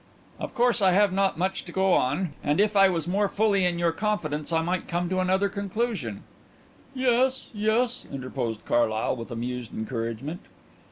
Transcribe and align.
"Of 0.39 0.55
course 0.55 0.81
I 0.81 0.93
have 0.93 1.13
not 1.13 1.37
much 1.37 1.63
to 1.63 1.71
go 1.71 1.93
on, 1.93 2.33
and 2.43 2.59
if 2.59 2.75
I 2.75 2.89
was 2.89 3.07
more 3.07 3.29
fully 3.29 3.65
in 3.65 3.77
your 3.77 3.91
confidence 3.91 4.51
I 4.51 4.63
might 4.63 4.87
come 4.87 5.09
to 5.09 5.19
another 5.19 5.47
conclusion" 5.47 6.23
"Yes, 7.11 7.51
yes," 7.53 8.07
interposed 8.11 8.65
Carlyle, 8.65 9.15
with 9.15 9.29
amused 9.29 9.75
encouragement. 9.75 10.39